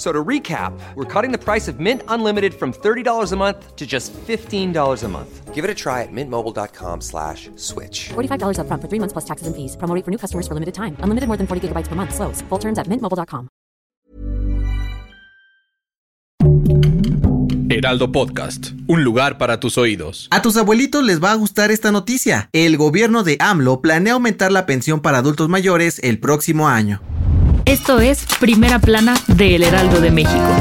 [0.00, 3.86] So to recap, we're cutting the price of Mint Unlimited from $30 a month to
[3.86, 4.72] just $15
[5.04, 5.54] a month.
[5.54, 8.08] Give it a try at mintmobile.com slash switch.
[8.08, 9.76] $45 up front for three months plus taxes and fees.
[9.76, 10.96] Promo for new customers for limited time.
[11.00, 12.14] Unlimited more than 40 gigabytes per month.
[12.14, 12.40] Slows.
[12.48, 13.50] Full terms at mintmobile.com.
[17.68, 18.72] Heraldo Podcast.
[18.88, 20.28] Un lugar para tus oídos.
[20.30, 22.48] A tus abuelitos les va a gustar esta noticia.
[22.52, 27.02] El gobierno de AMLO planea aumentar la pensión para adultos mayores el próximo año.
[27.70, 30.56] Esto es Primera Plana de El Heraldo de México.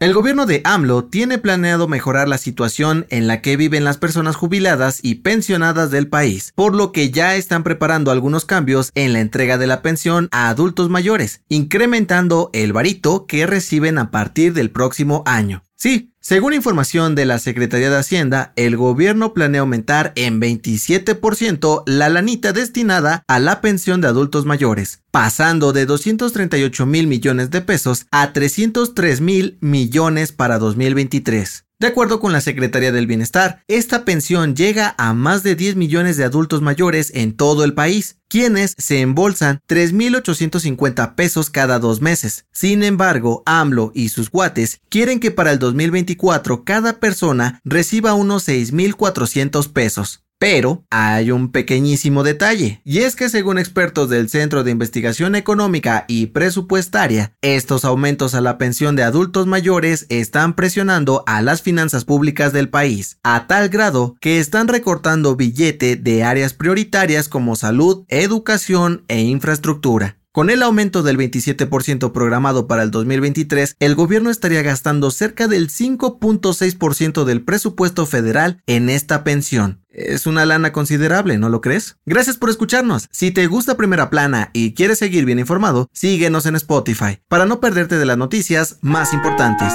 [0.00, 4.34] El gobierno de AMLO tiene planeado mejorar la situación en la que viven las personas
[4.34, 9.20] jubiladas y pensionadas del país, por lo que ya están preparando algunos cambios en la
[9.20, 14.72] entrega de la pensión a adultos mayores, incrementando el varito que reciben a partir del
[14.72, 15.62] próximo año.
[15.82, 22.08] Sí, según información de la Secretaría de Hacienda, el gobierno planea aumentar en 27% la
[22.08, 28.06] lanita destinada a la pensión de adultos mayores, pasando de 238 mil millones de pesos
[28.12, 31.64] a 303 mil millones para 2023.
[31.82, 36.16] De acuerdo con la Secretaría del Bienestar, esta pensión llega a más de 10 millones
[36.16, 42.46] de adultos mayores en todo el país, quienes se embolsan 3.850 pesos cada dos meses.
[42.52, 48.46] Sin embargo, AMLO y sus guates quieren que para el 2024 cada persona reciba unos
[48.46, 50.22] 6.400 pesos.
[50.42, 56.04] Pero hay un pequeñísimo detalle, y es que según expertos del Centro de Investigación Económica
[56.08, 62.04] y Presupuestaria, estos aumentos a la pensión de adultos mayores están presionando a las finanzas
[62.04, 68.04] públicas del país, a tal grado que están recortando billete de áreas prioritarias como salud,
[68.08, 70.16] educación e infraestructura.
[70.32, 75.68] Con el aumento del 27% programado para el 2023, el gobierno estaría gastando cerca del
[75.68, 79.81] 5.6% del presupuesto federal en esta pensión.
[79.92, 81.98] Es una lana considerable, ¿no lo crees?
[82.06, 83.08] Gracias por escucharnos.
[83.12, 87.60] Si te gusta Primera Plana y quieres seguir bien informado, síguenos en Spotify para no
[87.60, 89.70] perderte de las noticias más importantes.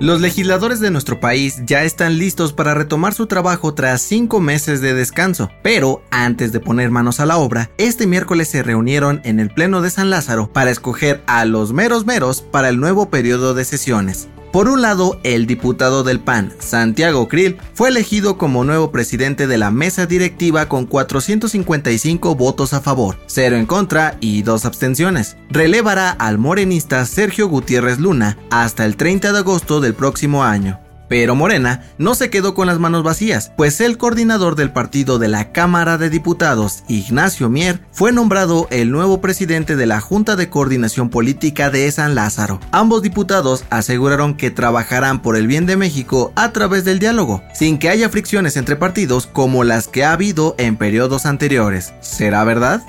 [0.00, 4.80] Los legisladores de nuestro país ya están listos para retomar su trabajo tras cinco meses
[4.80, 9.38] de descanso, pero antes de poner manos a la obra, este miércoles se reunieron en
[9.38, 13.54] el Pleno de San Lázaro para escoger a los meros meros para el nuevo periodo
[13.54, 14.28] de sesiones.
[14.52, 19.58] Por un lado, el diputado del PAN, Santiago Krill, fue elegido como nuevo presidente de
[19.58, 25.36] la mesa directiva con 455 votos a favor, 0 en contra y 2 abstenciones.
[25.50, 30.80] Relevará al morenista Sergio Gutiérrez Luna hasta el 30 de agosto del próximo año.
[31.10, 35.26] Pero Morena no se quedó con las manos vacías, pues el coordinador del partido de
[35.26, 40.48] la Cámara de Diputados, Ignacio Mier, fue nombrado el nuevo presidente de la Junta de
[40.48, 42.60] Coordinación Política de San Lázaro.
[42.70, 47.78] Ambos diputados aseguraron que trabajarán por el bien de México a través del diálogo, sin
[47.78, 51.92] que haya fricciones entre partidos como las que ha habido en periodos anteriores.
[52.00, 52.82] ¿Será verdad?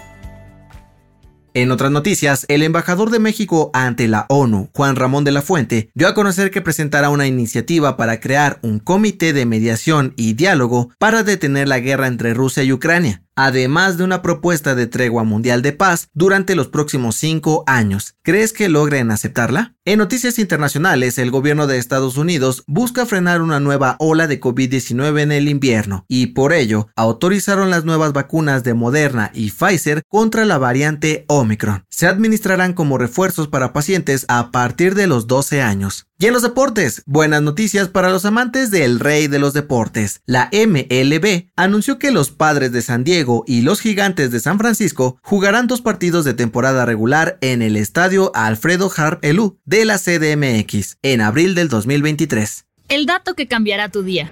[1.54, 5.90] En otras noticias, el embajador de México ante la ONU, Juan Ramón de la Fuente,
[5.94, 10.92] dio a conocer que presentará una iniciativa para crear un comité de mediación y diálogo
[10.98, 15.62] para detener la guerra entre Rusia y Ucrania además de una propuesta de tregua mundial
[15.62, 18.16] de paz durante los próximos cinco años.
[18.24, 19.76] ¿Crees que logren aceptarla?
[19.84, 25.22] En noticias internacionales, el gobierno de Estados Unidos busca frenar una nueva ola de COVID-19
[25.22, 30.46] en el invierno y por ello autorizaron las nuevas vacunas de Moderna y Pfizer contra
[30.46, 31.86] la variante Omicron.
[31.90, 36.08] Se administrarán como refuerzos para pacientes a partir de los 12 años.
[36.22, 40.22] Y en los deportes, buenas noticias para los amantes del rey de los deportes.
[40.28, 45.18] La MLB anunció que los padres de San Diego y los gigantes de San Francisco
[45.24, 51.00] jugarán dos partidos de temporada regular en el estadio Alfredo Harp Elú de la CDMX
[51.02, 52.66] en abril del 2023.
[52.88, 54.32] El dato que cambiará tu día.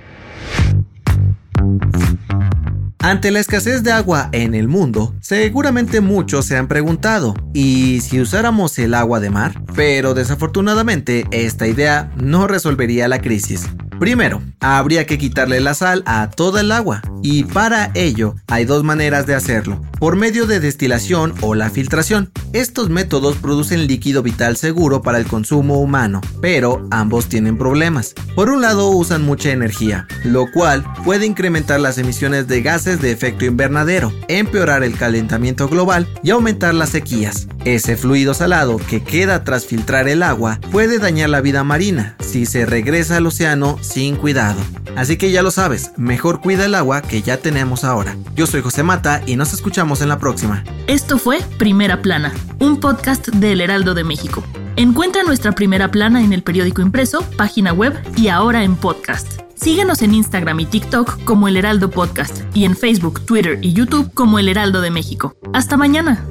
[3.10, 8.22] Ante la escasez de agua en el mundo, seguramente muchos se han preguntado, ¿y si
[8.22, 9.64] usáramos el agua de mar?
[9.76, 13.68] Pero desafortunadamente esta idea no resolvería la crisis.
[14.00, 18.84] Primero, habría que quitarle la sal a toda el agua y para ello hay dos
[18.84, 22.32] maneras de hacerlo, por medio de destilación o la filtración.
[22.54, 28.16] Estos métodos producen líquido vital seguro para el consumo humano, pero ambos tienen problemas.
[28.36, 33.12] Por un lado usan mucha energía, lo cual puede incrementar las emisiones de gases de
[33.12, 37.48] efecto invernadero, empeorar el calentamiento global y aumentar las sequías.
[37.66, 42.16] Ese fluido salado que queda tras filtrar el agua puede dañar la vida marina.
[42.22, 44.60] Si se regresa al océano, sin cuidado.
[44.96, 48.16] Así que ya lo sabes, mejor cuida el agua que ya tenemos ahora.
[48.36, 50.64] Yo soy José Mata y nos escuchamos en la próxima.
[50.88, 54.44] Esto fue Primera Plana, un podcast del Heraldo de México.
[54.76, 59.42] Encuentra nuestra Primera Plana en el periódico impreso, página web y ahora en podcast.
[59.56, 64.14] Síguenos en Instagram y TikTok como El Heraldo Podcast y en Facebook, Twitter y YouTube
[64.14, 65.36] como El Heraldo de México.
[65.54, 66.24] Hasta mañana.